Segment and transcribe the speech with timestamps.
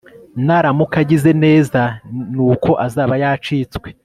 [0.45, 1.81] naramuka agize neza,
[2.33, 3.87] ni uko azaba yacitswe